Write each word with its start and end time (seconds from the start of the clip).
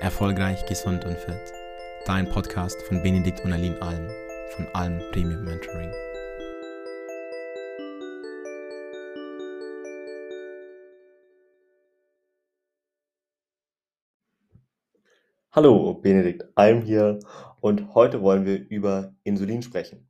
Erfolgreich, 0.00 0.64
gesund 0.64 1.04
und 1.04 1.18
fit. 1.18 1.52
Dein 2.06 2.26
Podcast 2.26 2.80
von 2.84 3.02
Benedikt 3.02 3.44
und 3.44 3.52
Aline 3.52 3.76
Alm 3.82 4.08
von 4.56 4.66
Alm 4.72 4.98
Premium 5.12 5.44
Mentoring. 5.44 5.92
Hallo, 15.52 15.92
Benedikt 15.92 16.46
Alm 16.54 16.80
hier 16.80 17.18
und 17.60 17.94
heute 17.94 18.22
wollen 18.22 18.46
wir 18.46 18.58
über 18.70 19.14
Insulin 19.22 19.60
sprechen. 19.60 20.08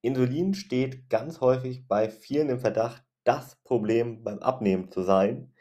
Insulin 0.00 0.54
steht 0.54 1.08
ganz 1.08 1.40
häufig 1.40 1.86
bei 1.86 2.08
vielen 2.08 2.48
im 2.48 2.58
Verdacht, 2.58 3.04
das 3.22 3.54
Problem 3.62 4.24
beim 4.24 4.40
Abnehmen 4.40 4.90
zu 4.90 5.02
sein. 5.04 5.52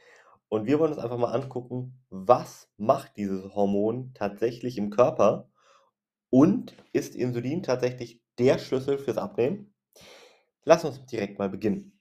Und 0.49 0.65
wir 0.65 0.79
wollen 0.79 0.93
uns 0.93 1.01
einfach 1.01 1.17
mal 1.17 1.33
angucken, 1.33 1.99
was 2.09 2.69
macht 2.77 3.17
dieses 3.17 3.53
Hormon 3.53 4.11
tatsächlich 4.13 4.77
im 4.77 4.89
Körper 4.89 5.49
und 6.29 6.73
ist 6.93 7.15
Insulin 7.15 7.63
tatsächlich 7.63 8.21
der 8.39 8.57
Schlüssel 8.57 8.97
fürs 8.97 9.17
Abnehmen? 9.17 9.73
Lass 10.63 10.85
uns 10.85 11.05
direkt 11.05 11.37
mal 11.37 11.49
beginnen. 11.49 11.99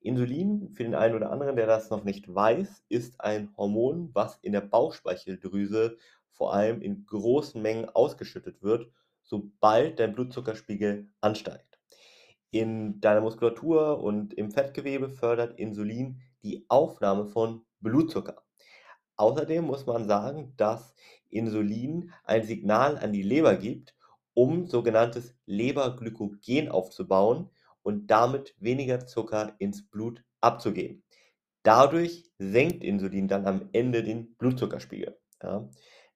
Insulin, 0.00 0.70
für 0.74 0.84
den 0.84 0.94
einen 0.94 1.16
oder 1.16 1.30
anderen, 1.32 1.56
der 1.56 1.66
das 1.66 1.90
noch 1.90 2.04
nicht 2.04 2.32
weiß, 2.32 2.84
ist 2.88 3.20
ein 3.20 3.56
Hormon, 3.56 4.10
was 4.12 4.36
in 4.36 4.52
der 4.52 4.60
Bauchspeicheldrüse 4.60 5.96
vor 6.30 6.52
allem 6.52 6.82
in 6.82 7.06
großen 7.06 7.60
Mengen 7.60 7.88
ausgeschüttet 7.88 8.62
wird, 8.62 8.90
sobald 9.22 9.98
dein 9.98 10.14
Blutzuckerspiegel 10.14 11.08
ansteigt. 11.20 11.78
In 12.50 13.00
deiner 13.00 13.22
Muskulatur 13.22 14.02
und 14.02 14.34
im 14.34 14.50
Fettgewebe 14.50 15.08
fördert 15.08 15.58
Insulin 15.58 16.20
die 16.42 16.64
Aufnahme 16.68 17.26
von 17.26 17.64
Blutzucker. 17.86 18.42
Außerdem 19.16 19.64
muss 19.64 19.86
man 19.86 20.08
sagen, 20.08 20.52
dass 20.56 20.92
Insulin 21.30 22.12
ein 22.24 22.42
Signal 22.42 22.98
an 22.98 23.12
die 23.12 23.22
Leber 23.22 23.54
gibt, 23.54 23.94
um 24.34 24.66
sogenanntes 24.66 25.36
Leberglykogen 25.46 26.68
aufzubauen 26.68 27.48
und 27.82 28.08
damit 28.08 28.56
weniger 28.58 29.06
Zucker 29.06 29.54
ins 29.60 29.88
Blut 29.88 30.24
abzugeben. 30.40 31.04
Dadurch 31.62 32.24
senkt 32.38 32.82
Insulin 32.82 33.28
dann 33.28 33.46
am 33.46 33.68
Ende 33.72 34.02
den 34.02 34.34
Blutzuckerspiegel. 34.34 35.16
Ja. 35.40 35.68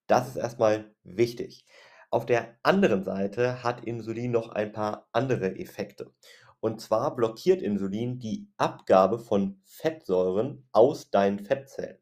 Das 0.08 0.26
ist 0.26 0.36
erstmal 0.36 0.92
wichtig. 1.04 1.64
Auf 2.10 2.26
der 2.26 2.58
anderen 2.64 3.04
Seite 3.04 3.62
hat 3.62 3.84
Insulin 3.84 4.32
noch 4.32 4.48
ein 4.48 4.72
paar 4.72 5.08
andere 5.12 5.56
Effekte. 5.56 6.12
Und 6.60 6.80
zwar 6.80 7.16
blockiert 7.16 7.62
Insulin 7.62 8.18
die 8.18 8.48
Abgabe 8.56 9.18
von 9.18 9.60
Fettsäuren 9.64 10.68
aus 10.72 11.10
deinen 11.10 11.40
Fettzellen. 11.40 11.98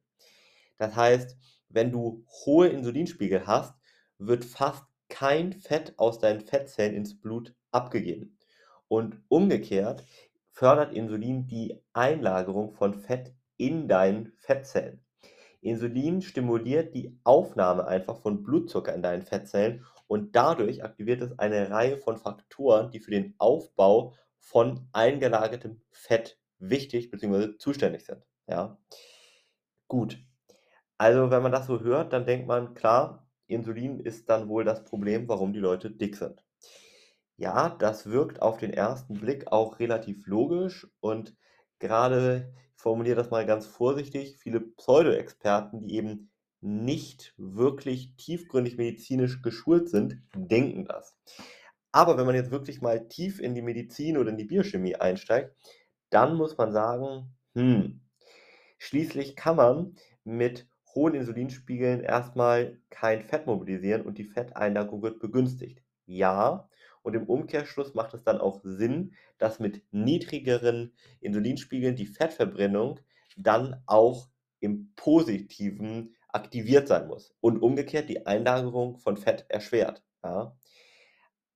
Das 0.79 0.97
heißt, 0.97 1.37
wenn 1.69 1.93
du 1.93 2.25
hohe 2.45 2.69
Insulinspiegel 2.69 3.47
hast, 3.47 3.75
wird 4.19 4.45
fast 4.45 4.85
kein 5.09 5.53
Fett 5.53 5.95
aus 5.97 6.19
deinen 6.19 6.41
Fettzellen 6.41 6.95
ins 6.95 7.21
Blut 7.21 7.55
abgegeben. 7.71 8.37
Und 8.89 9.21
umgekehrt 9.29 10.05
fördert 10.51 10.93
Insulin 10.93 11.47
die 11.47 11.81
Einlagerung 11.93 12.73
von 12.73 12.95
Fett 12.95 13.35
in 13.57 13.87
deinen 13.87 14.33
Fettzellen. 14.39 15.01
Insulin 15.61 16.23
stimuliert 16.23 16.95
die 16.95 17.19
Aufnahme 17.25 17.87
einfach 17.87 18.21
von 18.21 18.43
Blutzucker 18.43 18.95
in 18.95 19.03
deinen 19.03 19.23
Fettzellen 19.23 19.85
und 20.07 20.37
dadurch 20.37 20.85
aktiviert 20.85 21.21
es 21.21 21.39
eine 21.39 21.71
Reihe 21.71 21.99
von 21.99 22.17
Faktoren, 22.17 22.91
die 22.91 23.01
für 23.01 23.11
den 23.11 23.35
Aufbau 23.39 24.15
von 24.41 24.89
eingelagertem 24.93 25.81
Fett 25.91 26.39
wichtig 26.59 27.11
bzw. 27.11 27.57
zuständig 27.59 28.05
sind. 28.05 28.25
Ja. 28.47 28.79
Gut. 29.89 30.19
Also, 30.99 31.31
wenn 31.31 31.43
man 31.43 31.53
das 31.53 31.67
so 31.67 31.81
hört, 31.81 32.13
dann 32.13 32.27
denkt 32.27 32.47
man, 32.47 32.75
klar, 32.75 33.29
Insulin 33.47 34.01
ist 34.01 34.29
dann 34.29 34.49
wohl 34.49 34.65
das 34.65 34.85
Problem, 34.85 35.29
warum 35.29 35.53
die 35.53 35.61
Leute 35.61 35.91
dick 35.91 36.17
sind. 36.17 36.45
Ja, 37.37 37.71
das 37.71 38.07
wirkt 38.11 38.43
auf 38.43 38.59
den 38.59 38.73
ersten 38.73 39.15
Blick 39.15 39.47
auch 39.53 39.79
relativ 39.79 40.27
logisch 40.27 40.89
und 41.01 41.37
gerade, 41.79 42.53
ich 42.75 42.83
formuliere 42.83 43.17
das 43.17 43.31
mal 43.31 43.47
ganz 43.47 43.67
vorsichtig, 43.67 44.39
viele 44.39 44.61
Pseudo-Experten, 44.61 45.81
die 45.81 45.95
eben 45.95 46.33
nicht 46.61 47.35
wirklich 47.37 48.17
tiefgründig 48.17 48.77
medizinisch 48.77 49.41
geschult 49.43 49.89
sind, 49.89 50.21
denken 50.35 50.85
das. 50.85 51.17
Aber 51.93 52.17
wenn 52.19 52.27
man 52.27 52.35
jetzt 52.35 52.51
wirklich 52.51 52.81
mal 52.83 53.09
tief 53.09 53.41
in 53.41 53.55
die 53.55 53.63
Medizin 53.63 54.19
oder 54.19 54.31
in 54.31 54.37
die 54.37 54.45
Biochemie 54.45 54.97
einsteigt, 54.97 55.55
dann 56.11 56.37
muss 56.37 56.57
man 56.57 56.73
sagen, 56.73 57.35
hm, 57.55 58.01
schließlich 58.79 59.37
kann 59.37 59.57
man 59.57 59.97
mit 60.25 60.69
hohen 60.95 61.15
Insulinspiegeln 61.15 62.01
erstmal 62.01 62.81
kein 62.91 63.23
Fett 63.23 63.47
mobilisieren 63.47 64.03
und 64.03 64.19
die 64.19 64.25
Fetteinlagerung 64.25 65.03
wird 65.03 65.21
begünstigt. 65.21 65.83
Ja, 66.07 66.69
und 67.03 67.15
im 67.15 67.25
Umkehrschluss 67.25 67.95
macht 67.95 68.15
es 68.15 68.25
dann 68.25 68.39
auch 68.41 68.61
Sinn, 68.65 69.15
dass 69.39 69.61
mit 69.61 69.83
niedrigeren 69.93 70.95
Insulinspiegeln 71.21 71.97
die 71.97 72.07
Fettverbrennung 72.07 73.01
dann 73.37 73.83
auch 73.87 74.29
im 74.61 74.93
Positiven 74.97 76.17
aktiviert 76.29 76.89
sein 76.89 77.07
muss 77.09 77.35
und 77.41 77.59
umgekehrt 77.63 78.09
die 78.09 78.27
Einlagerung 78.27 78.99
von 78.99 79.17
Fett 79.17 79.47
erschwert. 79.49 80.03
Ja. 80.23 80.57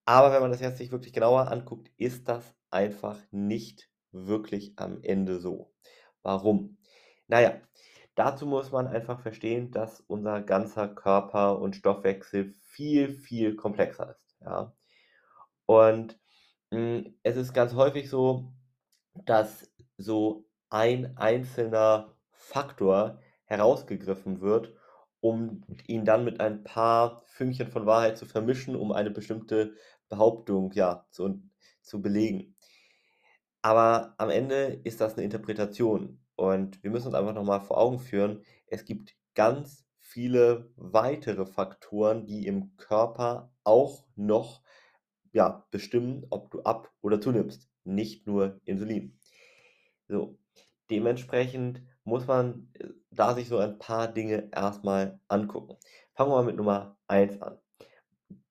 Aber 0.04 0.32
wenn 0.32 0.42
man 0.42 0.50
das 0.50 0.60
jetzt 0.60 0.78
sich 0.78 0.90
wirklich 0.90 1.12
genauer 1.12 1.50
anguckt, 1.50 1.90
ist 1.96 2.28
das 2.28 2.54
einfach 2.70 3.18
nicht 3.30 3.88
wirklich 4.10 4.74
am 4.76 5.02
Ende 5.02 5.40
so. 5.40 5.72
Warum? 6.22 6.78
Naja, 7.28 7.60
dazu 8.14 8.46
muss 8.46 8.72
man 8.72 8.86
einfach 8.86 9.20
verstehen, 9.20 9.70
dass 9.70 10.00
unser 10.00 10.42
ganzer 10.42 10.88
Körper 10.88 11.58
und 11.60 11.76
Stoffwechsel 11.76 12.52
viel, 12.72 13.12
viel 13.12 13.56
komplexer 13.56 14.10
ist. 14.10 14.36
Ja? 14.41 14.74
Und 15.66 16.18
mh, 16.70 16.78
hm, 16.78 17.18
es 17.22 17.36
ist 17.36 17.52
ganz 17.52 17.74
häufig 17.74 18.10
so, 18.10 18.52
dass 19.14 19.70
so 19.96 20.46
ein 20.68 21.16
einzelner 21.16 22.16
Faktor 22.30 23.20
herausgegriffen 23.44 24.41
wird 24.41 24.74
um 25.22 25.62
ihn 25.87 26.05
dann 26.05 26.25
mit 26.25 26.41
ein 26.41 26.65
paar 26.65 27.22
Fünkchen 27.27 27.69
von 27.69 27.87
Wahrheit 27.87 28.19
zu 28.19 28.27
vermischen, 28.27 28.75
um 28.75 28.91
eine 28.91 29.10
bestimmte 29.10 29.75
Behauptung 30.09 30.72
ja, 30.72 31.06
zu, 31.10 31.41
zu 31.81 32.03
belegen. 32.03 32.56
Aber 33.62 34.15
am 34.19 34.31
Ende 34.31 34.81
ist 34.83 35.00
das 35.00 35.15
eine 35.15 35.22
Interpretation 35.22 36.21
und 36.34 36.83
wir 36.83 36.91
müssen 36.91 37.06
uns 37.06 37.15
einfach 37.15 37.34
nochmal 37.34 37.60
vor 37.60 37.78
Augen 37.78 38.00
führen, 38.00 38.43
es 38.66 38.84
gibt 38.84 39.15
ganz 39.34 39.87
viele 40.00 40.72
weitere 40.75 41.47
Faktoren, 41.47 42.27
die 42.27 42.49
im 42.49 42.77
Körper 42.77 43.54
auch 43.62 44.04
noch 44.16 44.60
ja, 45.33 45.65
bestimmen, 45.71 46.27
ob 46.31 46.50
du 46.50 46.62
ab 46.65 46.91
oder 47.00 47.21
zunimmst, 47.21 47.71
nicht 47.84 48.27
nur 48.27 48.60
Insulin. 48.65 49.16
So, 50.09 50.37
dementsprechend 50.91 51.83
muss 52.04 52.26
man 52.26 52.68
äh, 52.74 52.88
da 53.10 53.34
sich 53.34 53.48
so 53.48 53.58
ein 53.58 53.78
paar 53.78 54.08
Dinge 54.08 54.48
erstmal 54.52 55.20
angucken. 55.28 55.76
Fangen 56.14 56.30
wir 56.30 56.36
mal 56.36 56.44
mit 56.44 56.56
Nummer 56.56 56.96
1 57.06 57.40
an. 57.42 57.58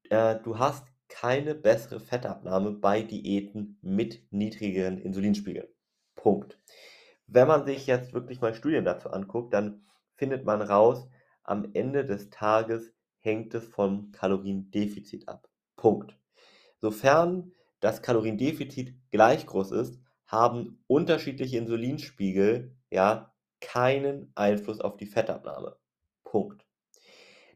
Äh, 0.09 0.39
du 0.43 0.59
hast 0.59 0.85
keine 1.07 1.55
bessere 1.55 1.99
Fettabnahme 1.99 2.71
bei 2.71 3.01
Diäten 3.01 3.77
mit 3.81 4.31
niedrigeren 4.31 4.97
Insulinspiegeln. 4.97 5.67
Punkt. 6.15 6.57
Wenn 7.27 7.47
man 7.47 7.65
sich 7.65 7.87
jetzt 7.87 8.13
wirklich 8.13 8.41
mal 8.41 8.53
Studien 8.53 8.85
dazu 8.85 9.09
anguckt, 9.09 9.53
dann 9.53 9.85
findet 10.15 10.45
man 10.45 10.61
raus, 10.61 11.07
am 11.43 11.69
Ende 11.73 12.05
des 12.05 12.29
Tages 12.29 12.93
hängt 13.19 13.53
es 13.53 13.67
vom 13.67 14.11
Kaloriendefizit 14.11 15.27
ab. 15.27 15.49
Punkt. 15.75 16.17
Sofern 16.79 17.51
das 17.79 18.01
Kaloriendefizit 18.01 18.93
gleich 19.11 19.45
groß 19.45 19.71
ist, 19.71 19.99
haben 20.25 20.83
unterschiedliche 20.87 21.57
Insulinspiegel 21.57 22.75
ja 22.89 23.30
keinen 23.61 24.31
Einfluss 24.35 24.81
auf 24.81 24.97
die 24.97 25.05
Fettabnahme. 25.05 25.77
Punkt. 26.23 26.65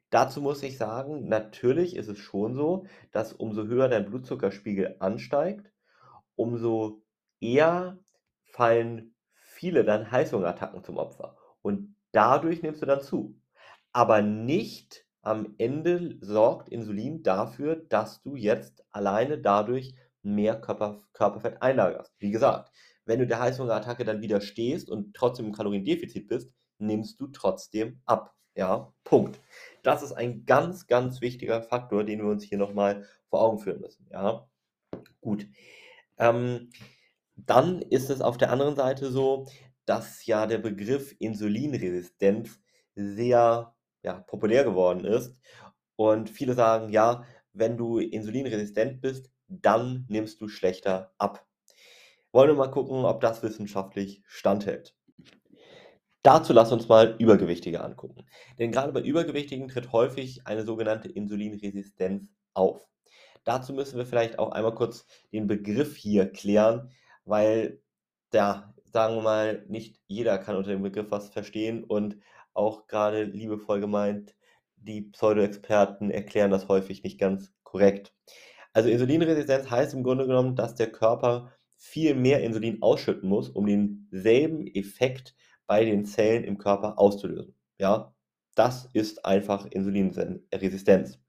Dazu 0.09 0.41
muss 0.41 0.63
ich 0.63 0.77
sagen, 0.77 1.27
natürlich 1.27 1.95
ist 1.95 2.07
es 2.07 2.19
schon 2.19 2.55
so, 2.55 2.85
dass 3.11 3.33
umso 3.33 3.65
höher 3.65 3.89
dein 3.89 4.05
Blutzuckerspiegel 4.05 4.95
ansteigt, 4.99 5.73
umso 6.35 7.03
eher 7.41 7.99
fallen 8.43 9.15
viele 9.33 9.83
dann 9.83 10.11
Heißhungerattacken 10.11 10.83
zum 10.83 10.97
Opfer. 10.97 11.37
Und 11.61 11.95
dadurch 12.11 12.61
nimmst 12.61 12.81
du 12.81 12.85
dann 12.85 13.01
zu. 13.01 13.39
Aber 13.91 14.21
nicht 14.21 15.05
am 15.21 15.55
Ende 15.57 16.17
sorgt 16.21 16.69
Insulin 16.69 17.23
dafür, 17.23 17.75
dass 17.75 18.21
du 18.21 18.35
jetzt 18.35 18.85
alleine 18.91 19.39
dadurch 19.39 19.95
mehr 20.21 20.59
Körper, 20.61 21.01
Körperfett 21.13 21.61
einlagerst. 21.61 22.13
Wie 22.19 22.31
gesagt, 22.31 22.71
wenn 23.05 23.19
du 23.19 23.27
der 23.27 23.39
Heißhungerattacke 23.39 24.03
dann 24.03 24.21
widerstehst 24.21 24.89
und 24.89 25.15
trotzdem 25.15 25.47
im 25.47 25.53
Kaloriendefizit 25.53 26.27
bist, 26.27 26.51
nimmst 26.79 27.19
du 27.19 27.27
trotzdem 27.27 28.01
ab. 28.05 28.33
Ja, 28.55 28.93
Punkt. 29.03 29.39
Das 29.83 30.01
ist 30.01 30.13
ein 30.13 30.45
ganz, 30.45 30.87
ganz 30.87 31.21
wichtiger 31.21 31.61
Faktor, 31.61 32.03
den 32.03 32.19
wir 32.19 32.29
uns 32.29 32.43
hier 32.43 32.57
nochmal 32.57 33.05
vor 33.29 33.41
Augen 33.41 33.59
führen 33.59 33.81
müssen. 33.81 34.07
Ja, 34.11 34.47
gut. 35.19 35.47
Ähm, 36.17 36.69
dann 37.35 37.81
ist 37.81 38.09
es 38.09 38.21
auf 38.21 38.37
der 38.37 38.51
anderen 38.51 38.75
Seite 38.75 39.11
so, 39.11 39.47
dass 39.85 40.25
ja 40.25 40.47
der 40.47 40.59
Begriff 40.59 41.13
Insulinresistenz 41.19 42.59
sehr 42.95 43.75
ja, 44.03 44.13
populär 44.21 44.63
geworden 44.63 45.03
ist. 45.03 45.37
Und 45.97 46.29
viele 46.29 46.53
sagen, 46.53 46.89
ja, 46.89 47.25
wenn 47.53 47.77
du 47.77 47.99
insulinresistent 47.99 49.01
bist, 49.01 49.29
dann 49.47 50.05
nimmst 50.09 50.41
du 50.41 50.47
schlechter 50.47 51.13
ab. 51.17 51.45
Wollen 52.35 52.49
wir 52.49 52.55
mal 52.55 52.67
gucken, 52.67 53.05
ob 53.05 53.21
das 53.21 53.43
wissenschaftlich 53.43 54.21
standhält. 54.27 54.93
Dazu 56.21 56.51
lass 56.51 56.69
uns 56.73 56.89
mal 56.89 57.15
Übergewichtige 57.17 57.81
angucken. 57.81 58.25
Denn 58.59 58.73
gerade 58.73 58.91
bei 58.91 58.99
Übergewichtigen 58.99 59.69
tritt 59.69 59.93
häufig 59.93 60.45
eine 60.45 60.65
sogenannte 60.65 61.07
Insulinresistenz 61.07 62.35
auf. 62.53 62.89
Dazu 63.45 63.71
müssen 63.71 63.97
wir 63.97 64.05
vielleicht 64.05 64.37
auch 64.37 64.51
einmal 64.51 64.75
kurz 64.75 65.05
den 65.31 65.47
Begriff 65.47 65.95
hier 65.95 66.29
klären, 66.29 66.91
weil 67.23 67.81
ja, 68.33 68.73
sagen 68.83 69.15
wir 69.15 69.21
mal, 69.21 69.63
nicht 69.69 70.01
jeder 70.07 70.37
kann 70.37 70.57
unter 70.57 70.71
dem 70.71 70.81
Begriff 70.81 71.11
was 71.11 71.29
verstehen 71.29 71.85
und 71.85 72.17
auch 72.53 72.87
gerade 72.87 73.23
liebevoll 73.23 73.79
gemeint, 73.79 74.35
die 74.75 75.03
Pseudo-Experten 75.03 76.11
erklären 76.11 76.51
das 76.51 76.67
häufig 76.67 77.01
nicht 77.01 77.17
ganz 77.17 77.53
korrekt. 77.63 78.13
Also 78.73 78.89
Insulinresistenz 78.89 79.71
heißt 79.71 79.93
im 79.93 80.03
Grunde 80.03 80.27
genommen, 80.27 80.57
dass 80.57 80.75
der 80.75 80.91
Körper 80.91 81.54
viel 81.85 82.15
mehr 82.15 82.41
Insulin 82.41 82.81
ausschütten 82.81 83.29
muss, 83.29 83.49
um 83.49 83.67
denselben 83.67 84.65
Effekt 84.65 85.35
bei 85.67 85.85
den 85.85 86.03
Zellen 86.05 86.43
im 86.43 86.57
Körper 86.57 86.97
auszulösen. 86.97 87.53
Ja, 87.77 88.13
das 88.55 88.89
ist 88.93 89.23
einfach 89.23 89.67
Insulinresistenz. 89.67 91.19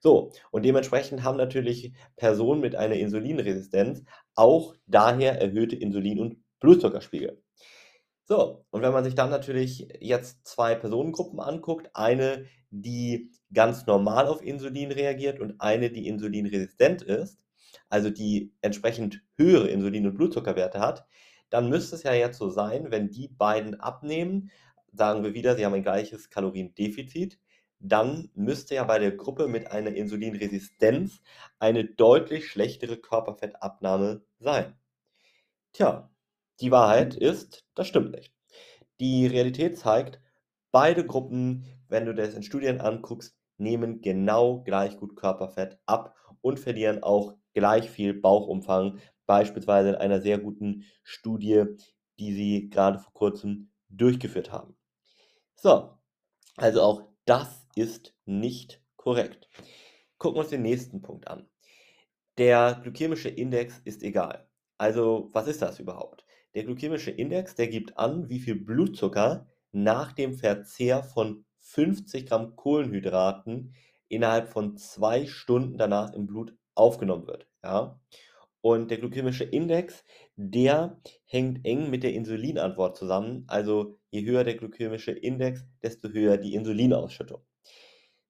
So, 0.00 0.30
und 0.52 0.64
dementsprechend 0.64 1.24
haben 1.24 1.36
natürlich 1.36 1.92
Personen 2.14 2.60
mit 2.60 2.76
einer 2.76 2.94
Insulinresistenz 2.94 4.04
auch 4.36 4.76
daher 4.86 5.40
erhöhte 5.40 5.74
Insulin- 5.74 6.20
und 6.20 6.36
Blutzuckerspiegel. 6.60 7.42
So, 8.24 8.64
und 8.70 8.82
wenn 8.82 8.92
man 8.92 9.04
sich 9.04 9.16
dann 9.16 9.30
natürlich 9.30 9.88
jetzt 10.00 10.46
zwei 10.46 10.76
Personengruppen 10.76 11.40
anguckt, 11.40 11.90
eine, 11.94 12.46
die 12.70 13.32
ganz 13.52 13.86
normal 13.86 14.28
auf 14.28 14.42
Insulin 14.42 14.92
reagiert 14.92 15.40
und 15.40 15.60
eine, 15.60 15.90
die 15.90 16.06
insulinresistent 16.06 17.02
ist, 17.02 17.38
also 17.88 18.10
die 18.10 18.52
entsprechend 18.60 19.22
höhere 19.36 19.68
Insulin- 19.68 20.06
und 20.06 20.14
Blutzuckerwerte 20.14 20.80
hat, 20.80 21.06
dann 21.50 21.68
müsste 21.68 21.96
es 21.96 22.02
ja 22.02 22.12
jetzt 22.12 22.38
so 22.38 22.50
sein, 22.50 22.90
wenn 22.90 23.10
die 23.10 23.28
beiden 23.28 23.78
abnehmen, 23.80 24.50
sagen 24.92 25.22
wir 25.22 25.34
wieder, 25.34 25.56
sie 25.56 25.64
haben 25.64 25.74
ein 25.74 25.82
gleiches 25.82 26.30
Kaloriendefizit, 26.30 27.38
dann 27.78 28.30
müsste 28.34 28.74
ja 28.74 28.84
bei 28.84 28.98
der 28.98 29.12
Gruppe 29.12 29.48
mit 29.48 29.70
einer 29.70 29.94
Insulinresistenz 29.94 31.20
eine 31.58 31.84
deutlich 31.84 32.48
schlechtere 32.48 32.96
Körperfettabnahme 32.96 34.24
sein. 34.38 34.74
Tja, 35.72 36.10
die 36.60 36.70
Wahrheit 36.70 37.14
ist, 37.14 37.66
das 37.74 37.86
stimmt 37.86 38.12
nicht. 38.12 38.32
Die 38.98 39.26
Realität 39.26 39.78
zeigt, 39.78 40.20
beide 40.72 41.06
Gruppen, 41.06 41.66
wenn 41.88 42.06
du 42.06 42.14
das 42.14 42.34
in 42.34 42.42
Studien 42.42 42.80
anguckst, 42.80 43.36
nehmen 43.58 44.00
genau 44.00 44.62
gleich 44.62 44.96
gut 44.96 45.16
Körperfett 45.16 45.78
ab 45.86 46.16
und 46.40 46.58
verlieren 46.58 47.02
auch 47.02 47.34
gleich 47.56 47.88
viel 47.88 48.12
Bauchumfang, 48.12 48.98
beispielsweise 49.24 49.88
in 49.88 49.94
einer 49.94 50.20
sehr 50.20 50.38
guten 50.38 50.84
Studie, 51.02 51.64
die 52.18 52.34
sie 52.34 52.68
gerade 52.68 52.98
vor 52.98 53.14
kurzem 53.14 53.70
durchgeführt 53.88 54.52
haben. 54.52 54.76
So, 55.54 55.98
also 56.58 56.82
auch 56.82 57.08
das 57.24 57.66
ist 57.74 58.14
nicht 58.26 58.82
korrekt. 58.96 59.48
Gucken 60.18 60.36
wir 60.36 60.40
uns 60.40 60.50
den 60.50 60.62
nächsten 60.62 61.00
Punkt 61.00 61.28
an. 61.28 61.48
Der 62.36 62.78
glykämische 62.82 63.30
Index 63.30 63.80
ist 63.84 64.02
egal. 64.02 64.46
Also, 64.76 65.30
was 65.32 65.48
ist 65.48 65.62
das 65.62 65.80
überhaupt? 65.80 66.26
Der 66.54 66.64
glykämische 66.64 67.10
Index, 67.10 67.54
der 67.54 67.68
gibt 67.68 67.96
an, 67.96 68.28
wie 68.28 68.38
viel 68.38 68.56
Blutzucker 68.56 69.46
nach 69.72 70.12
dem 70.12 70.34
Verzehr 70.34 71.02
von 71.02 71.46
50 71.60 72.26
Gramm 72.26 72.54
Kohlenhydraten 72.54 73.74
innerhalb 74.08 74.50
von 74.50 74.76
zwei 74.76 75.24
Stunden 75.24 75.78
danach 75.78 76.12
im 76.12 76.26
Blut 76.26 76.54
aufgenommen 76.76 77.26
wird. 77.26 77.46
Ja? 77.64 77.98
Und 78.60 78.90
der 78.90 78.98
glykämische 78.98 79.44
Index, 79.44 80.04
der 80.36 81.00
hängt 81.24 81.64
eng 81.64 81.90
mit 81.90 82.02
der 82.02 82.14
Insulinantwort 82.14 82.96
zusammen. 82.96 83.44
Also 83.46 83.98
je 84.10 84.24
höher 84.24 84.44
der 84.44 84.56
glykämische 84.56 85.12
Index, 85.12 85.64
desto 85.82 86.08
höher 86.08 86.36
die 86.36 86.54
Insulinausschüttung. 86.54 87.42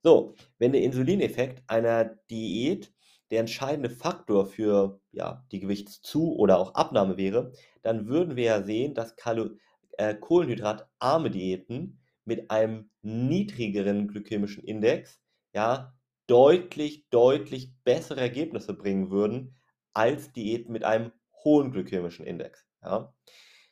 So, 0.03 0.35
wenn 0.59 0.73
der 0.73 0.83
Insulineffekt 0.83 1.63
einer 1.67 2.05
Diät 2.31 2.93
der 3.31 3.41
entscheidende 3.41 3.91
Faktor 3.91 4.47
für 4.47 5.01
ja, 5.11 5.45
die 5.51 5.61
Gewichtszu- 5.61 6.37
oder 6.37 6.59
auch 6.59 6.75
Abnahme 6.75 7.17
wäre, 7.17 7.53
dann 7.83 8.07
würden 8.07 8.37
wir 8.37 8.45
ja 8.45 8.63
sehen, 8.63 8.95
dass 8.95 9.17
Kalo 9.17 9.51
äh, 9.99 10.15
kohlenhydratarme 10.15 11.31
Diäten 11.31 11.99
mit 12.25 12.51
einem 12.51 12.91
niedrigeren 13.03 14.09
glykämischen 14.09 14.63
Index 14.65 15.21
ja 15.55 15.96
deutlich, 16.27 17.09
deutlich 17.11 17.73
bessere 17.85 18.21
Ergebnisse 18.21 18.75
bringen 18.75 19.11
würden 19.11 19.57
als 19.93 20.33
Diäten 20.33 20.73
mit 20.73 20.85
einem 20.85 21.13
hohen 21.45 21.71
glykämischen 21.73 22.27
Index. 22.27 22.67
Ja, 22.83 23.15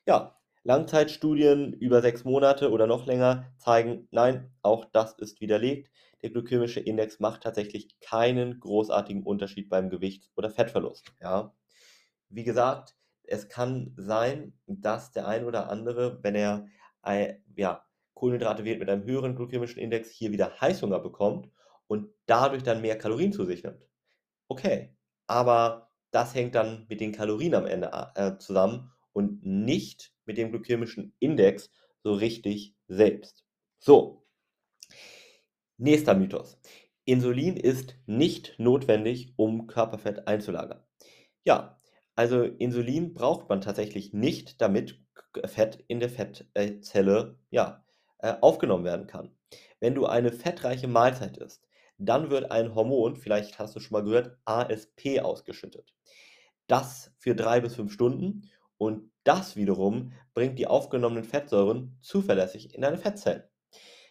ja 0.06 0.38
Langzeitstudien 0.62 1.74
über 1.74 2.00
sechs 2.00 2.24
Monate 2.24 2.70
oder 2.70 2.86
noch 2.86 3.06
länger 3.06 3.52
zeigen, 3.58 4.08
nein, 4.10 4.50
auch 4.62 4.86
das 4.86 5.12
ist 5.18 5.40
widerlegt. 5.40 5.90
Der 6.22 6.30
glykämische 6.30 6.80
Index 6.80 7.20
macht 7.20 7.42
tatsächlich 7.42 8.00
keinen 8.00 8.60
großartigen 8.60 9.24
Unterschied 9.24 9.68
beim 9.68 9.90
Gewichts- 9.90 10.30
oder 10.36 10.48
Fettverlust. 10.48 11.12
Ja. 11.20 11.54
Wie 12.30 12.44
gesagt, 12.44 12.96
es 13.24 13.48
kann 13.48 13.92
sein, 13.96 14.58
dass 14.66 15.12
der 15.12 15.28
ein 15.28 15.44
oder 15.44 15.70
andere, 15.70 16.22
wenn 16.22 16.34
er 16.34 16.66
ja, 17.56 17.84
Kohlenhydrate 18.14 18.64
wählt 18.64 18.78
mit 18.78 18.88
einem 18.88 19.04
höheren 19.04 19.36
glykämischen 19.36 19.82
Index, 19.82 20.10
hier 20.10 20.32
wieder 20.32 20.60
Heißhunger 20.60 21.00
bekommt 21.00 21.50
und 21.86 22.08
dadurch 22.26 22.62
dann 22.62 22.80
mehr 22.80 22.98
Kalorien 22.98 23.32
zu 23.32 23.44
sich 23.44 23.62
nimmt. 23.62 23.86
Okay, 24.48 24.94
aber 25.26 25.90
das 26.10 26.34
hängt 26.34 26.54
dann 26.54 26.86
mit 26.88 27.00
den 27.00 27.12
Kalorien 27.12 27.54
am 27.54 27.66
Ende 27.66 27.90
äh, 28.14 28.38
zusammen 28.38 28.92
und 29.12 29.44
nicht 29.44 30.12
mit 30.26 30.38
dem 30.38 30.50
glykämischen 30.50 31.14
Index 31.18 31.70
so 32.02 32.12
richtig 32.12 32.74
selbst. 32.88 33.44
So, 33.78 34.26
nächster 35.76 36.14
Mythos. 36.14 36.58
Insulin 37.04 37.56
ist 37.56 37.96
nicht 38.06 38.54
notwendig, 38.58 39.34
um 39.36 39.66
Körperfett 39.66 40.26
einzulagern. 40.26 40.82
Ja, 41.44 41.80
also 42.16 42.42
Insulin 42.42 43.12
braucht 43.12 43.48
man 43.48 43.60
tatsächlich 43.60 44.12
nicht, 44.12 44.60
damit 44.60 45.00
Fett 45.44 45.84
in 45.88 46.00
der 46.00 46.10
Fettzelle 46.10 47.38
ja, 47.50 47.84
äh, 48.18 48.34
aufgenommen 48.40 48.84
werden 48.84 49.06
kann. 49.06 49.36
Wenn 49.80 49.94
du 49.94 50.06
eine 50.06 50.32
fettreiche 50.32 50.88
Mahlzeit 50.88 51.36
isst, 51.36 51.66
dann 51.98 52.30
wird 52.30 52.50
ein 52.50 52.74
Hormon, 52.74 53.16
vielleicht 53.16 53.58
hast 53.58 53.76
du 53.76 53.80
schon 53.80 53.92
mal 53.94 54.04
gehört, 54.04 54.36
ASP 54.44 55.20
ausgeschüttet. 55.22 55.94
Das 56.66 57.12
für 57.18 57.34
drei 57.34 57.60
bis 57.60 57.74
fünf 57.76 57.92
Stunden 57.92 58.50
und 58.78 59.10
das 59.24 59.56
wiederum 59.56 60.12
bringt 60.34 60.58
die 60.58 60.66
aufgenommenen 60.66 61.24
Fettsäuren 61.24 61.98
zuverlässig 62.00 62.74
in 62.74 62.82
deine 62.82 62.98
Fettzellen. 62.98 63.44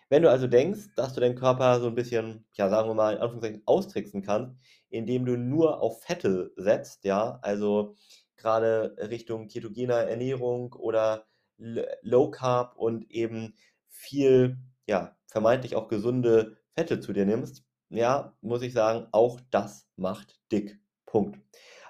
Wenn 0.09 0.21
du 0.21 0.29
also 0.29 0.47
denkst, 0.47 0.89
dass 0.95 1.13
du 1.13 1.21
deinen 1.21 1.35
Körper 1.35 1.79
so 1.79 1.87
ein 1.87 1.95
bisschen, 1.95 2.45
ja, 2.53 2.69
sagen 2.69 2.89
wir 2.89 2.93
mal, 2.93 3.15
in 3.15 3.19
Anführungszeichen 3.21 3.63
austricksen 3.65 4.21
kannst, 4.21 4.55
indem 4.89 5.25
du 5.25 5.37
nur 5.37 5.81
auf 5.81 6.03
Fette 6.03 6.51
setzt, 6.55 7.03
ja, 7.03 7.39
also 7.41 7.95
gerade 8.37 8.95
Richtung 9.09 9.47
ketogener 9.47 10.01
Ernährung 10.01 10.73
oder 10.73 11.25
Low 11.57 12.29
Carb 12.29 12.75
und 12.77 13.09
eben 13.09 13.55
viel, 13.87 14.57
ja, 14.87 15.17
vermeintlich 15.27 15.75
auch 15.75 15.87
gesunde 15.87 16.57
Fette 16.75 16.99
zu 16.99 17.13
dir 17.13 17.25
nimmst, 17.25 17.63
ja, 17.95 18.35
muss 18.41 18.61
ich 18.61 18.73
sagen, 18.73 19.07
auch 19.11 19.39
das 19.51 19.87
macht 19.95 20.39
dick. 20.51 20.79
Punkt. 21.05 21.39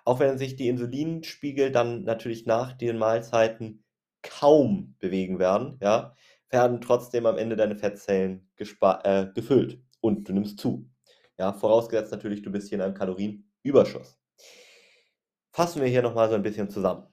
Auch 0.05 0.19
wenn 0.19 0.37
sich 0.37 0.57
die 0.57 0.67
Insulinspiegel 0.67 1.71
dann 1.71 2.03
natürlich 2.03 2.45
nach 2.45 2.73
den 2.73 2.97
Mahlzeiten 2.97 3.83
kaum 4.21 4.95
bewegen 4.99 5.39
werden, 5.39 5.77
ja, 5.81 6.15
werden 6.49 6.81
trotzdem 6.81 7.25
am 7.25 7.37
Ende 7.37 7.55
deine 7.55 7.75
Fettzellen 7.75 8.49
äh, 8.57 9.27
gefüllt 9.33 9.81
und 10.01 10.27
du 10.27 10.33
nimmst 10.33 10.59
zu. 10.59 10.89
Ja, 11.37 11.53
vorausgesetzt 11.53 12.11
natürlich, 12.11 12.41
du 12.41 12.51
bist 12.51 12.69
hier 12.69 12.77
in 12.77 12.83
einem 12.83 12.93
Kalorienüberschuss. 12.93 14.19
Fassen 15.51 15.81
wir 15.81 15.89
hier 15.89 16.01
nochmal 16.01 16.29
so 16.29 16.35
ein 16.35 16.43
bisschen 16.43 16.69
zusammen. 16.69 17.07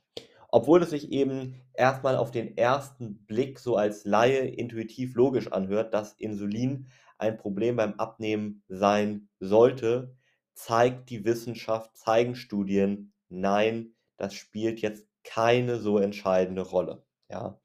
Obwohl 0.48 0.82
es 0.82 0.90
sich 0.90 1.12
eben 1.12 1.62
erstmal 1.74 2.16
auf 2.16 2.32
den 2.32 2.56
ersten 2.56 3.24
Blick 3.26 3.60
so 3.60 3.76
als 3.76 4.04
Laie 4.04 4.48
intuitiv 4.48 5.14
logisch 5.14 5.52
anhört, 5.52 5.94
dass 5.94 6.14
Insulin 6.14 6.88
ein 7.20 7.36
Problem 7.36 7.76
beim 7.76 7.94
Abnehmen 7.94 8.62
sein 8.68 9.28
sollte, 9.38 10.16
zeigt 10.54 11.10
die 11.10 11.24
Wissenschaft, 11.24 11.96
zeigen 11.96 12.34
Studien, 12.34 13.12
nein, 13.28 13.94
das 14.16 14.34
spielt 14.34 14.80
jetzt 14.80 15.06
keine 15.24 15.78
so 15.78 15.98
entscheidende 15.98 16.62
Rolle. 16.62 17.04
Ja, 17.28 17.60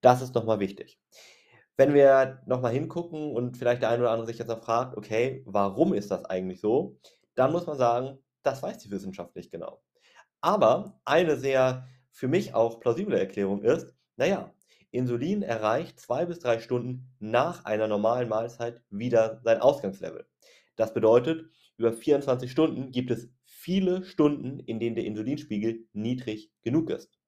das 0.00 0.22
ist 0.22 0.34
nochmal 0.34 0.60
wichtig. 0.60 0.98
Wenn 1.76 1.94
wir 1.94 2.42
nochmal 2.46 2.72
hingucken 2.72 3.32
und 3.32 3.56
vielleicht 3.56 3.82
der 3.82 3.90
eine 3.90 4.02
oder 4.02 4.10
andere 4.10 4.26
sich 4.26 4.38
jetzt 4.38 4.50
auch 4.50 4.62
fragt, 4.62 4.96
okay, 4.96 5.42
warum 5.46 5.94
ist 5.94 6.10
das 6.10 6.24
eigentlich 6.24 6.60
so? 6.60 6.98
Dann 7.34 7.52
muss 7.52 7.66
man 7.66 7.78
sagen, 7.78 8.18
das 8.42 8.62
weiß 8.62 8.78
die 8.78 8.90
Wissenschaft 8.90 9.34
nicht 9.36 9.50
genau. 9.50 9.82
Aber 10.40 11.00
eine 11.04 11.36
sehr 11.36 11.88
für 12.10 12.28
mich 12.28 12.54
auch 12.54 12.80
plausible 12.80 13.18
Erklärung 13.18 13.62
ist, 13.62 13.92
naja, 14.16 14.52
Insulin 14.92 15.42
erreicht 15.42 15.98
zwei 15.98 16.26
bis 16.26 16.38
drei 16.38 16.58
Stunden 16.58 17.08
nach 17.18 17.64
einer 17.64 17.88
normalen 17.88 18.28
Mahlzeit 18.28 18.82
wieder 18.90 19.40
sein 19.42 19.60
Ausgangslevel. 19.60 20.26
Das 20.76 20.94
bedeutet, 20.94 21.50
über 21.78 21.92
24 21.92 22.50
Stunden 22.50 22.92
gibt 22.92 23.10
es 23.10 23.30
viele 23.44 24.04
Stunden, 24.04 24.60
in 24.60 24.78
denen 24.78 24.94
der 24.94 25.06
Insulinspiegel 25.06 25.86
niedrig 25.92 26.52
genug 26.62 26.90
ist. 26.90 27.18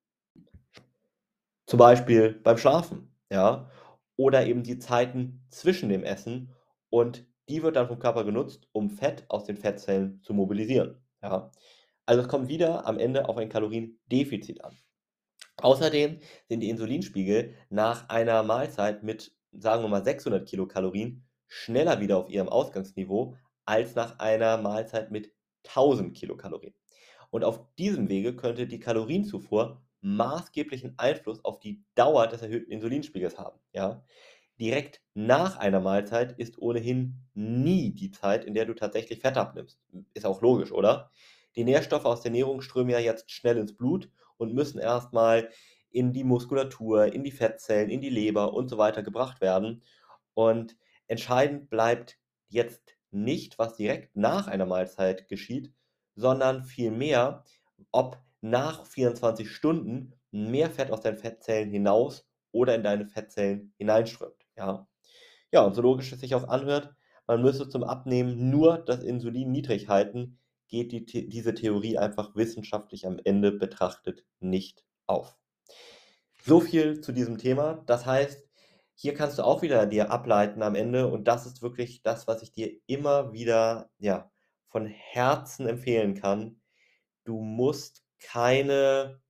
Zum 1.67 1.79
Beispiel 1.79 2.35
beim 2.43 2.59
Schlafen, 2.59 3.15
ja, 3.31 3.71
oder 4.17 4.47
eben 4.47 4.63
die 4.63 4.79
Zeiten 4.79 5.43
zwischen 5.49 5.89
dem 5.89 6.05
Essen 6.05 6.51
und 6.91 7.27
die 7.49 7.63
wird 7.63 7.77
dann 7.77 7.89
vom 7.89 7.99
Körper 7.99 8.25
genutzt, 8.25 8.69
um 8.73 8.91
Fett 8.91 9.25
aus 9.29 9.45
den 9.45 9.57
Fettzellen 9.57 10.23
zu 10.23 10.35
mobilisieren, 10.35 11.03
ja. 11.23 11.51
Also 12.07 12.21
es 12.21 12.29
kommt 12.29 12.49
wieder 12.49 12.87
am 12.87 12.99
Ende 12.99 13.29
auf 13.29 13.39
ein 13.39 13.49
Kaloriendefizit 13.49 14.63
an. 14.63 14.77
Außerdem 15.65 16.19
sind 16.47 16.61
die 16.61 16.69
Insulinspiegel 16.69 17.55
nach 17.71 18.11
einer 18.11 18.43
Mahlzeit 18.43 19.03
mit, 19.03 19.35
sagen 19.51 19.83
wir 19.83 19.89
mal, 19.89 20.05
600 20.05 20.47
Kilokalorien 20.47 21.25
schneller 21.47 22.01
wieder 22.01 22.19
auf 22.19 22.29
ihrem 22.29 22.51
Ausgangsniveau 22.51 23.35
als 23.65 23.95
nach 23.95 24.19
einer 24.19 24.59
Mahlzeit 24.59 25.11
mit 25.11 25.33
1000 25.69 26.15
Kilokalorien. 26.15 26.75
Und 27.31 27.45
auf 27.45 27.65
diesem 27.77 28.11
Wege 28.11 28.37
könnte 28.37 28.67
die 28.67 28.79
Kalorienzufuhr 28.79 29.83
maßgeblichen 30.03 30.99
Einfluss 30.99 31.43
auf 31.47 31.61
die 31.61 31.83
Dauer 31.95 32.27
des 32.27 32.43
erhöhten 32.43 32.71
Insulinspiegels 32.71 33.39
haben. 33.39 33.59
Ja? 33.73 34.05
Direkt 34.61 35.01
nach 35.15 35.57
einer 35.57 35.81
Mahlzeit 35.81 36.39
ist 36.39 36.59
ohnehin 36.59 37.23
nie 37.33 37.95
die 37.95 38.11
Zeit, 38.11 38.45
in 38.45 38.53
der 38.53 38.67
du 38.67 38.75
tatsächlich 38.75 39.21
Fett 39.21 39.39
abnimmst. 39.39 39.81
Ist 40.13 40.27
auch 40.27 40.43
logisch, 40.43 40.73
oder? 40.73 41.11
Die 41.57 41.65
Nährstoffe 41.65 42.05
aus 42.05 42.21
der 42.21 42.33
Ernährung 42.33 42.61
strömen 42.61 42.91
ja 42.91 42.99
jetzt 42.99 43.31
schnell 43.31 43.57
ins 43.57 43.75
Blut 43.75 44.11
und 44.37 44.55
müssen 44.55 44.79
erstmal 44.79 45.51
in 45.91 46.13
die 46.13 46.25
Muskulatur, 46.25 47.13
in 47.13 47.23
die 47.23 47.31
Fettzellen, 47.31 47.91
in 47.91 48.01
die 48.01 48.11
Leber 48.11 48.53
und 48.53 48.69
so 48.69 48.79
weiter 48.79 49.03
gebracht 49.03 49.41
werden. 49.41 49.83
Und 50.35 50.77
entscheidend 51.07 51.71
bleibt 51.71 52.19
jetzt 52.49 52.97
nicht, 53.11 53.59
was 53.59 53.77
direkt 53.77 54.17
nach 54.17 54.49
einer 54.49 54.67
Mahlzeit 54.67 55.29
geschieht, 55.29 55.73
sondern 56.17 56.65
vielmehr, 56.65 57.45
ob 57.93 58.19
nach 58.41 58.85
24 58.87 59.51
Stunden 59.51 60.15
mehr 60.31 60.71
Fett 60.71 60.91
aus 60.91 61.01
deinen 61.01 61.17
Fettzellen 61.17 61.71
hinaus 61.71 62.27
oder 62.51 62.75
in 62.75 62.83
deine 62.83 63.07
Fettzellen 63.07 63.73
hineinströmt. 63.79 64.47
Ja, 64.57 64.87
ja 65.53 65.63
und 65.63 65.75
so 65.75 65.83
logisch 65.83 66.13
es 66.13 66.21
sich 66.21 66.35
auch 66.35 66.49
anhört, 66.49 66.95
man 67.27 67.41
müsste 67.41 67.69
zum 67.69 67.85
Abnehmen 67.85 68.51
nur 68.51 68.79
das 68.79 69.03
Insulin 69.03 69.51
niedrig 69.51 69.89
halten, 69.89 70.39
geht 70.69 70.93
die, 70.93 71.29
diese 71.29 71.55
Theorie 71.55 71.99
einfach 71.99 72.35
wissenschaftlich 72.35 73.07
am 73.07 73.19
Ende 73.23 73.53
betrachtet 73.53 74.25
nicht 74.41 74.85
auf. 75.07 75.37
So 76.43 76.61
viel 76.61 77.01
zu 77.01 77.13
diesem 77.13 77.39
Thema. 77.39 77.83
Das 77.87 78.07
heißt, 78.07 78.49
hier 78.95 79.15
kannst 79.15 79.39
du 79.39 79.43
auch 79.43 79.63
wieder 79.63 79.87
dir 79.87 80.11
ableiten 80.11 80.63
am 80.63 80.75
Ende 80.75 81.09
und 81.09 81.27
das 81.27 81.47
ist 81.47 81.63
wirklich 81.63 82.03
das, 82.03 82.27
was 82.27 82.43
ich 82.43 82.53
dir 82.53 82.71
immer 82.87 83.33
wieder 83.33 83.91
ja, 83.99 84.31
von 84.69 84.87
Herzen 84.87 85.67
empfehlen 85.67 86.15
kann. 86.15 86.61
Du 87.25 87.41
musst 87.41 88.05
keine 88.21 89.21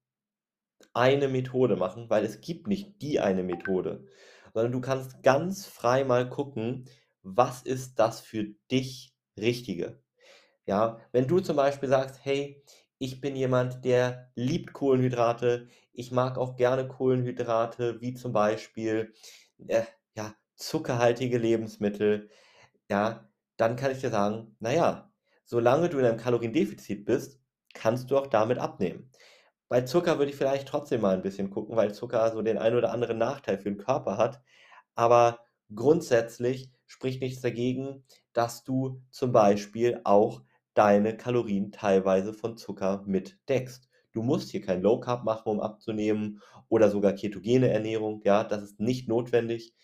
eine 0.92 1.28
Methode 1.28 1.76
machen, 1.76 2.08
weil 2.08 2.24
es 2.24 2.40
gibt 2.40 2.68
nicht 2.68 3.02
die 3.02 3.20
eine 3.20 3.42
Methode, 3.42 4.06
sondern 4.52 4.72
du 4.72 4.80
kannst 4.80 5.22
ganz 5.22 5.66
frei 5.66 6.04
mal 6.04 6.28
gucken, 6.28 6.88
was 7.22 7.62
ist 7.62 7.98
das 7.98 8.20
für 8.20 8.44
dich 8.70 9.12
Richtige. 9.36 10.03
Ja, 10.66 10.98
wenn 11.12 11.26
du 11.26 11.40
zum 11.40 11.56
Beispiel 11.56 11.88
sagst, 11.88 12.20
hey, 12.24 12.62
ich 12.98 13.20
bin 13.20 13.36
jemand, 13.36 13.84
der 13.84 14.30
liebt 14.34 14.72
Kohlenhydrate, 14.72 15.68
ich 15.92 16.10
mag 16.12 16.38
auch 16.38 16.56
gerne 16.56 16.88
Kohlenhydrate, 16.88 18.00
wie 18.00 18.14
zum 18.14 18.32
Beispiel 18.32 19.12
äh, 19.68 19.82
ja, 20.16 20.34
zuckerhaltige 20.56 21.38
Lebensmittel, 21.38 22.30
ja, 22.90 23.28
dann 23.56 23.76
kann 23.76 23.92
ich 23.92 24.00
dir 24.00 24.10
sagen, 24.10 24.56
naja, 24.60 25.12
solange 25.44 25.88
du 25.88 25.98
in 25.98 26.06
einem 26.06 26.18
Kaloriendefizit 26.18 27.04
bist, 27.04 27.40
kannst 27.74 28.10
du 28.10 28.18
auch 28.18 28.26
damit 28.28 28.58
abnehmen. 28.58 29.10
Bei 29.68 29.80
Zucker 29.82 30.18
würde 30.18 30.30
ich 30.30 30.36
vielleicht 30.36 30.68
trotzdem 30.68 31.00
mal 31.00 31.14
ein 31.14 31.22
bisschen 31.22 31.50
gucken, 31.50 31.76
weil 31.76 31.94
Zucker 31.94 32.30
so 32.32 32.42
den 32.42 32.58
einen 32.58 32.76
oder 32.76 32.92
anderen 32.92 33.18
Nachteil 33.18 33.58
für 33.58 33.64
den 33.70 33.78
Körper 33.78 34.16
hat. 34.18 34.42
Aber 34.94 35.40
grundsätzlich 35.74 36.70
spricht 36.86 37.20
nichts 37.22 37.40
dagegen, 37.40 38.04
dass 38.32 38.64
du 38.64 39.02
zum 39.10 39.32
Beispiel 39.32 40.00
auch 40.04 40.42
deine 40.74 41.16
Kalorien 41.16 41.72
teilweise 41.72 42.34
von 42.34 42.56
Zucker 42.56 43.02
mitdeckst. 43.06 43.88
Du 44.12 44.22
musst 44.22 44.50
hier 44.50 44.60
kein 44.60 44.82
Low 44.82 45.00
Carb 45.00 45.24
machen, 45.24 45.48
um 45.48 45.60
abzunehmen 45.60 46.40
oder 46.68 46.90
sogar 46.90 47.12
ketogene 47.12 47.70
Ernährung, 47.70 48.20
ja, 48.24 48.44
das 48.44 48.62
ist 48.62 48.80
nicht 48.80 49.08
notwendig. 49.08 49.74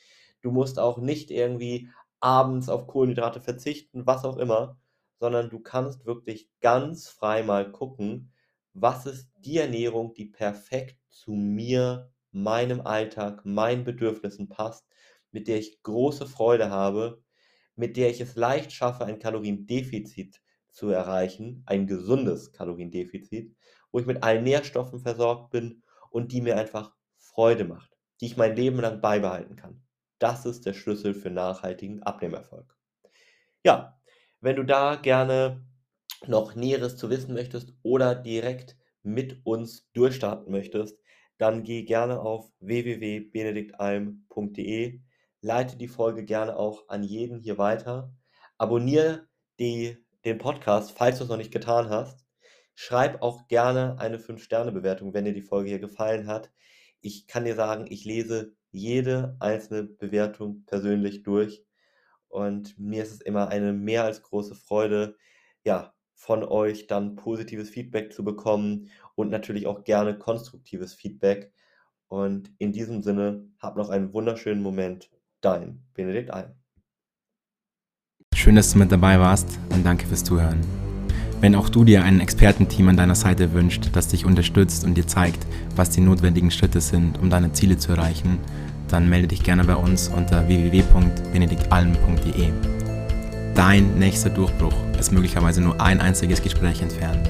Du 0.43 0.51
musst 0.51 0.79
auch 0.79 0.99
nicht 0.99 1.31
irgendwie 1.31 1.89
abends 2.21 2.69
auf 2.69 2.87
Kohlenhydrate 2.87 3.41
verzichten, 3.41 4.07
was 4.07 4.25
auch 4.25 4.37
immer, 4.37 4.79
sondern 5.19 5.51
du 5.51 5.61
kannst 5.61 6.07
wirklich 6.07 6.51
ganz 6.61 7.09
frei 7.09 7.43
mal 7.43 7.71
gucken, 7.71 8.33
was 8.73 9.07
ist 9.07 9.31
die 9.39 9.59
Ernährung, 9.59 10.15
die 10.15 10.27
perfekt 10.27 10.97
zu 11.09 11.33
mir, 11.33 12.11
meinem 12.33 12.81
Alltag, 12.81 13.45
meinen 13.45 13.85
Bedürfnissen 13.85 14.49
passt, 14.49 14.87
mit 15.33 15.49
der 15.49 15.59
ich 15.59 15.83
große 15.83 16.27
Freude 16.27 16.71
habe, 16.71 17.23
mit 17.75 17.97
der 17.97 18.11
ich 18.11 18.21
es 18.21 18.37
leicht 18.37 18.73
schaffe, 18.73 19.05
ein 19.05 19.19
Kaloriendefizit 19.19 20.41
zu 20.73 20.89
erreichen, 20.89 21.63
ein 21.67 21.87
gesundes 21.87 22.53
Kaloriendefizit, 22.53 23.55
wo 23.93 23.99
ich 23.99 24.07
mit 24.07 24.23
allen 24.23 24.45
Nährstoffen 24.45 25.01
versorgt 25.01 25.51
bin 25.51 25.83
und 26.11 26.33
die 26.33 26.41
mir 26.41 26.57
einfach 26.57 26.95
Freude 27.17 27.65
macht, 27.65 27.97
die 28.21 28.27
ich 28.27 28.37
mein 28.37 28.57
Leben 28.57 28.81
lang 28.81 29.01
beibehalten 29.01 29.57
kann. 29.57 29.83
Das 30.19 30.47
ist 30.47 30.67
der 30.67 30.75
Schlüssel 30.75 31.15
für 31.15 31.31
nachhaltigen 31.31 32.03
Abnehmerfolg. 32.03 32.77
Ja, 33.65 34.01
wenn 34.41 34.57
du 34.57 34.65
da 34.65 34.97
gerne 34.97 35.65
noch 36.27 36.55
Näheres 36.55 36.97
zu 36.97 37.11
wissen 37.11 37.35
möchtest 37.35 37.75
oder 37.83 38.15
direkt 38.15 38.77
mit 39.03 39.45
uns 39.45 39.91
durchstarten 39.93 40.53
möchtest, 40.53 40.99
dann 41.39 41.63
geh 41.63 41.85
gerne 41.85 42.21
auf 42.21 42.53
www.benediktalm.de, 42.61 45.01
leite 45.41 45.79
die 45.79 45.89
Folge 45.89 46.27
gerne 46.27 46.57
auch 46.57 46.87
an 46.89 47.03
jeden 47.03 47.41
hier 47.41 47.57
weiter, 47.57 48.13
abonniere 48.59 49.27
die, 49.59 49.97
den 50.25 50.39
Podcast, 50.39 50.93
falls 50.93 51.19
du 51.19 51.25
es 51.25 51.31
noch 51.31 51.37
nicht 51.37 51.53
getan 51.53 51.89
hast. 51.89 52.27
Schreib 52.75 53.23
auch 53.23 53.49
gerne 53.49 53.99
eine 53.99 54.19
5-Sterne-Bewertung, 54.19 55.15
wenn 55.15 55.25
dir 55.25 55.35
die 55.35 55.43
Folge 55.43 55.69
hier 55.71 55.81
gefallen 55.81 56.27
hat. 56.27 56.51
Ich 57.01 57.27
kann 57.27 57.45
dir 57.45 57.55
sagen, 57.55 57.87
ich 57.89 58.05
lese 58.05 58.55
jede 58.71 59.37
einzelne 59.41 59.85
Bewertung 59.85 60.65
persönlich 60.67 61.23
durch 61.23 61.65
und 62.31 62.79
mir 62.79 63.03
ist 63.03 63.13
es 63.13 63.21
immer 63.21 63.49
eine 63.49 63.73
mehr 63.73 64.05
als 64.05 64.23
große 64.23 64.55
Freude, 64.55 65.17
ja, 65.65 65.93
von 66.15 66.45
euch 66.45 66.87
dann 66.87 67.17
positives 67.17 67.71
Feedback 67.71 68.13
zu 68.13 68.25
bekommen 68.25 68.89
und 69.15 69.31
natürlich 69.31 69.67
auch 69.67 69.85
gerne 69.85 70.17
konstruktives 70.19 70.95
Feedback. 70.95 71.53
Und 72.09 72.53
in 72.59 72.73
diesem 72.73 73.03
Sinne, 73.03 73.49
hab 73.59 73.77
noch 73.77 73.89
einen 73.89 74.13
wunderschönen 74.13 74.63
Moment. 74.63 75.11
Dein 75.41 75.83
Benedikt 75.95 76.31
Alm. 76.31 76.60
Schön, 78.43 78.57
dass 78.57 78.73
du 78.73 78.79
mit 78.79 78.91
dabei 78.91 79.21
warst 79.21 79.59
und 79.69 79.85
danke 79.85 80.07
fürs 80.07 80.25
Zuhören. 80.25 80.61
Wenn 81.43 81.55
auch 81.55 81.69
du 81.69 81.85
dir 81.85 82.05
ein 82.05 82.21
Expertenteam 82.21 82.89
an 82.89 82.97
deiner 82.97 83.15
Seite 83.15 83.53
wünscht, 83.53 83.91
das 83.93 84.09
dich 84.09 84.25
unterstützt 84.25 84.87
und 84.87 84.95
dir 84.95 85.07
zeigt, 85.07 85.47
was 85.77 85.91
die 85.91 86.01
notwendigen 86.01 86.51
Schritte 86.51 86.81
sind, 86.81 87.19
um 87.19 87.29
deine 87.29 87.53
Ziele 87.53 87.77
zu 87.77 87.93
erreichen, 87.93 88.39
dann 88.89 89.11
melde 89.11 89.29
dich 89.29 89.43
gerne 89.43 89.65
bei 89.65 89.77
uns 89.77 90.09
unter 90.09 90.49
www.benediktalm.de. 90.49 92.49
Dein 93.55 93.99
nächster 93.99 94.31
Durchbruch 94.31 94.73
ist 94.99 95.13
möglicherweise 95.13 95.61
nur 95.61 95.79
ein 95.79 96.01
einziges 96.01 96.43
Gespräch 96.43 96.81
entfernt. 96.81 97.29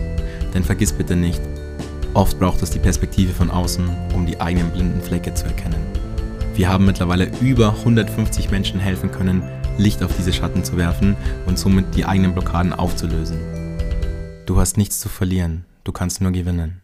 Denn 0.55 0.63
vergiss 0.63 0.93
bitte 0.93 1.17
nicht, 1.17 1.41
oft 2.15 2.39
braucht 2.39 2.63
es 2.63 2.71
die 2.71 2.79
Perspektive 2.79 3.33
von 3.33 3.51
außen, 3.51 3.85
um 4.15 4.27
die 4.27 4.41
eigenen 4.41 4.71
blinden 4.71 5.01
Flecke 5.01 5.35
zu 5.35 5.47
erkennen. 5.47 5.83
Wir 6.55 6.69
haben 6.69 6.87
mittlerweile 6.87 7.33
über 7.41 7.75
150 7.81 8.53
Menschen 8.53 8.79
helfen 8.79 9.11
können, 9.11 9.43
Licht 9.81 10.03
auf 10.03 10.15
diese 10.17 10.33
Schatten 10.33 10.63
zu 10.63 10.77
werfen 10.77 11.17
und 11.47 11.59
somit 11.59 11.95
die 11.95 12.05
eigenen 12.05 12.35
Blockaden 12.35 12.73
aufzulösen. 12.73 13.39
Du 14.47 14.59
hast 14.59 14.77
nichts 14.77 15.01
zu 15.01 15.09
verlieren, 15.09 15.65
du 15.85 15.93
kannst 15.93 16.21
nur 16.21 16.33
gewinnen. 16.33 16.83